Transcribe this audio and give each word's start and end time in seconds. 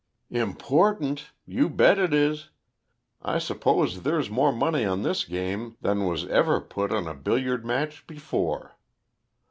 "Important! 0.33 1.29
You 1.45 1.69
bet 1.69 1.99
it 1.99 2.11
is. 2.11 2.49
I 3.21 3.37
suppose 3.37 4.01
there's 4.01 4.31
more 4.31 4.51
money 4.51 4.83
on 4.83 5.03
this 5.03 5.23
game 5.25 5.77
than 5.81 6.05
was 6.07 6.25
ever 6.25 6.59
put 6.59 6.91
on 6.91 7.07
a 7.07 7.13
billiard 7.13 7.63
match 7.63 8.07
before. 8.07 8.79